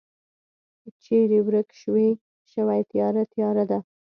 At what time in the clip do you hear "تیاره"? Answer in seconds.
2.89-3.23, 3.31-3.63